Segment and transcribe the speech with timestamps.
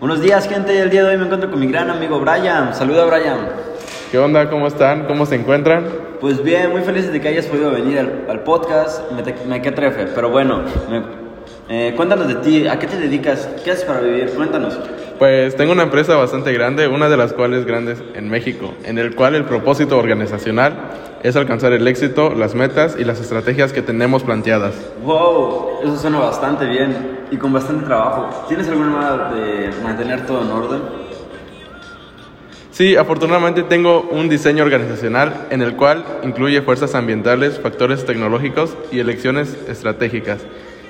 [0.00, 0.78] Buenos días, gente.
[0.80, 2.74] El día de hoy me encuentro con mi gran amigo Brian.
[2.74, 3.48] Saluda, Brian.
[4.10, 4.48] ¿Qué onda?
[4.48, 5.06] ¿Cómo están?
[5.06, 5.84] ¿Cómo se encuentran?
[6.20, 9.10] Pues bien, muy feliz de que hayas podido venir al, al podcast.
[9.12, 11.20] Me, te, me quedé trefe, pero bueno, me-
[11.68, 12.66] eh, cuéntanos de ti.
[12.66, 13.48] ¿A qué te dedicas?
[13.64, 14.30] ¿Qué haces para vivir?
[14.30, 14.78] Cuéntanos.
[15.18, 19.14] Pues tengo una empresa bastante grande, una de las cuales grandes en México, en el
[19.14, 20.72] cual el propósito organizacional
[21.22, 24.74] es alcanzar el éxito, las metas y las estrategias que tenemos planteadas.
[25.04, 28.46] Wow, eso suena bastante bien y con bastante trabajo.
[28.48, 30.80] ¿Tienes alguna manera de mantener todo en orden?
[32.70, 39.00] Sí, afortunadamente tengo un diseño organizacional en el cual incluye fuerzas ambientales, factores tecnológicos y
[39.00, 40.40] elecciones estratégicas.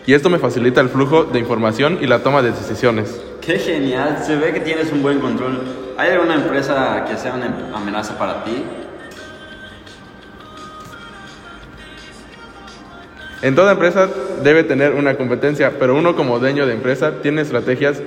[0.07, 3.21] Y esto me facilita el flujo de información y la toma de decisiones.
[3.41, 5.63] Qué genial, se ve que tienes un buen control.
[5.99, 8.65] ¿Hay alguna empresa que sea una amenaza para ti?
[13.43, 14.09] En toda empresa
[14.43, 18.03] debe tener una competencia, pero uno como dueño de empresa tiene estrategias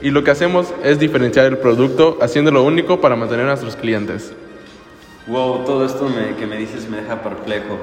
[0.00, 4.32] y lo que hacemos es diferenciar el producto haciéndolo único para mantener a nuestros clientes.
[5.26, 7.78] Wow, todo esto me- que me dices me deja perplejo,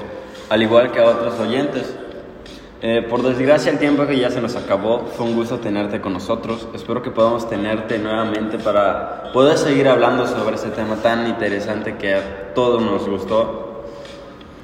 [0.48, 1.94] al igual que a otros oyentes.
[2.80, 6.12] Eh, por desgracia el tiempo que ya se nos acabó, fue un gusto tenerte con
[6.12, 6.68] nosotros.
[6.74, 12.14] Espero que podamos tenerte nuevamente para poder seguir hablando sobre este tema tan interesante que
[12.14, 13.84] a todos nos gustó.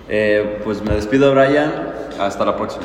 [0.08, 1.89] Eh, pues me despido Brian,
[2.20, 2.84] hasta la próxima.